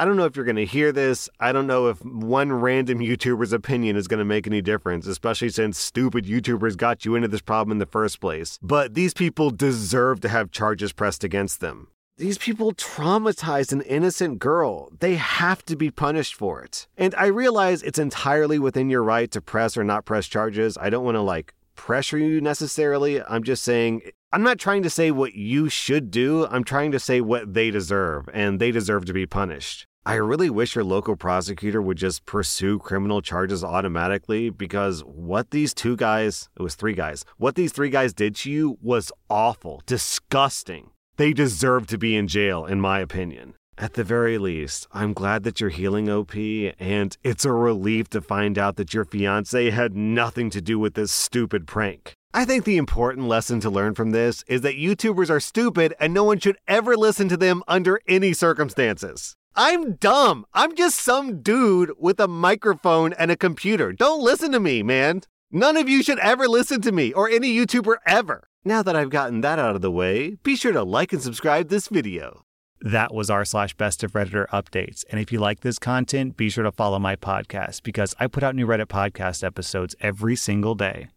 I 0.00 0.04
don't 0.04 0.16
know 0.16 0.26
if 0.26 0.36
you're 0.36 0.44
going 0.44 0.54
to 0.54 0.64
hear 0.64 0.92
this. 0.92 1.28
I 1.40 1.50
don't 1.50 1.66
know 1.66 1.88
if 1.88 2.04
one 2.04 2.52
random 2.52 3.00
YouTuber's 3.00 3.52
opinion 3.52 3.96
is 3.96 4.06
going 4.06 4.18
to 4.18 4.24
make 4.24 4.46
any 4.46 4.62
difference, 4.62 5.08
especially 5.08 5.48
since 5.48 5.76
stupid 5.76 6.24
YouTubers 6.24 6.76
got 6.76 7.04
you 7.04 7.16
into 7.16 7.26
this 7.26 7.40
problem 7.40 7.72
in 7.72 7.78
the 7.78 7.86
first 7.86 8.20
place. 8.20 8.60
But 8.62 8.94
these 8.94 9.12
people 9.12 9.50
deserve 9.50 10.20
to 10.20 10.28
have 10.28 10.52
charges 10.52 10.92
pressed 10.92 11.24
against 11.24 11.60
them. 11.60 11.88
These 12.16 12.38
people 12.38 12.72
traumatized 12.74 13.72
an 13.72 13.80
innocent 13.82 14.38
girl. 14.38 14.90
They 15.00 15.16
have 15.16 15.64
to 15.64 15.74
be 15.74 15.90
punished 15.90 16.36
for 16.36 16.62
it. 16.62 16.86
And 16.96 17.12
I 17.16 17.26
realize 17.26 17.82
it's 17.82 17.98
entirely 17.98 18.60
within 18.60 18.90
your 18.90 19.02
right 19.02 19.30
to 19.32 19.40
press 19.40 19.76
or 19.76 19.82
not 19.82 20.04
press 20.04 20.28
charges. 20.28 20.78
I 20.80 20.90
don't 20.90 21.04
want 21.04 21.16
to 21.16 21.22
like 21.22 21.54
pressure 21.74 22.18
you 22.18 22.40
necessarily. 22.40 23.22
I'm 23.22 23.42
just 23.42 23.64
saying, 23.64 24.02
I'm 24.30 24.42
not 24.42 24.58
trying 24.58 24.82
to 24.82 24.90
say 24.90 25.10
what 25.10 25.34
you 25.34 25.70
should 25.70 26.10
do. 26.10 26.46
I'm 26.48 26.62
trying 26.62 26.92
to 26.92 27.00
say 27.00 27.22
what 27.22 27.54
they 27.54 27.70
deserve, 27.70 28.28
and 28.34 28.60
they 28.60 28.70
deserve 28.70 29.06
to 29.06 29.14
be 29.14 29.24
punished. 29.24 29.86
I 30.04 30.16
really 30.16 30.50
wish 30.50 30.74
your 30.74 30.84
local 30.84 31.16
prosecutor 31.16 31.80
would 31.80 31.96
just 31.96 32.26
pursue 32.26 32.78
criminal 32.78 33.22
charges 33.22 33.64
automatically 33.64 34.50
because 34.50 35.00
what 35.00 35.50
these 35.50 35.72
two 35.72 35.96
guys, 35.96 36.50
it 36.58 36.62
was 36.62 36.74
three 36.74 36.92
guys, 36.92 37.24
what 37.38 37.54
these 37.54 37.72
three 37.72 37.88
guys 37.88 38.12
did 38.12 38.36
to 38.36 38.50
you 38.50 38.76
was 38.82 39.10
awful, 39.30 39.82
disgusting. 39.86 40.90
They 41.16 41.32
deserve 41.32 41.86
to 41.86 41.96
be 41.96 42.14
in 42.14 42.28
jail, 42.28 42.66
in 42.66 42.82
my 42.82 43.00
opinion. 43.00 43.54
At 43.80 43.94
the 43.94 44.02
very 44.02 44.38
least, 44.38 44.88
I'm 44.90 45.12
glad 45.12 45.44
that 45.44 45.60
you're 45.60 45.70
healing 45.70 46.10
OP, 46.10 46.34
and 46.34 47.16
it's 47.22 47.44
a 47.44 47.52
relief 47.52 48.10
to 48.10 48.20
find 48.20 48.58
out 48.58 48.74
that 48.74 48.92
your 48.92 49.04
fiance 49.04 49.70
had 49.70 49.96
nothing 49.96 50.50
to 50.50 50.60
do 50.60 50.80
with 50.80 50.94
this 50.94 51.12
stupid 51.12 51.64
prank. 51.68 52.14
I 52.34 52.44
think 52.44 52.64
the 52.64 52.76
important 52.76 53.28
lesson 53.28 53.60
to 53.60 53.70
learn 53.70 53.94
from 53.94 54.10
this 54.10 54.42
is 54.48 54.62
that 54.62 54.74
YouTubers 54.74 55.30
are 55.30 55.38
stupid 55.38 55.94
and 56.00 56.12
no 56.12 56.24
one 56.24 56.40
should 56.40 56.58
ever 56.66 56.96
listen 56.96 57.28
to 57.28 57.36
them 57.36 57.62
under 57.68 58.00
any 58.08 58.32
circumstances. 58.32 59.36
I'm 59.54 59.94
dumb. 59.94 60.44
I'm 60.52 60.74
just 60.74 60.98
some 60.98 61.40
dude 61.40 61.92
with 61.98 62.18
a 62.18 62.26
microphone 62.26 63.12
and 63.12 63.30
a 63.30 63.36
computer. 63.36 63.92
Don't 63.92 64.24
listen 64.24 64.50
to 64.52 64.60
me, 64.60 64.82
man. 64.82 65.22
None 65.52 65.76
of 65.76 65.88
you 65.88 66.02
should 66.02 66.18
ever 66.18 66.48
listen 66.48 66.80
to 66.80 66.90
me 66.90 67.12
or 67.12 67.30
any 67.30 67.56
YouTuber 67.56 67.98
ever. 68.06 68.48
Now 68.64 68.82
that 68.82 68.96
I've 68.96 69.10
gotten 69.10 69.40
that 69.42 69.60
out 69.60 69.76
of 69.76 69.82
the 69.82 69.90
way, 69.90 70.36
be 70.42 70.56
sure 70.56 70.72
to 70.72 70.82
like 70.82 71.12
and 71.12 71.22
subscribe 71.22 71.68
this 71.68 71.86
video. 71.86 72.42
That 72.80 73.12
was 73.12 73.28
r 73.28 73.44
slash 73.44 73.74
best 73.74 74.04
of 74.04 74.12
Redditor 74.12 74.46
updates. 74.48 75.04
And 75.10 75.20
if 75.20 75.32
you 75.32 75.40
like 75.40 75.60
this 75.60 75.78
content, 75.78 76.36
be 76.36 76.48
sure 76.48 76.64
to 76.64 76.72
follow 76.72 76.98
my 76.98 77.16
podcast 77.16 77.82
because 77.82 78.14
I 78.20 78.28
put 78.28 78.42
out 78.42 78.54
new 78.54 78.66
Reddit 78.66 78.86
podcast 78.86 79.42
episodes 79.42 79.96
every 80.00 80.36
single 80.36 80.74
day. 80.74 81.08